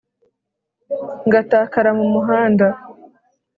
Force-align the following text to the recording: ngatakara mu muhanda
ngatakara 1.27 1.91
mu 1.99 2.05
muhanda 2.13 2.67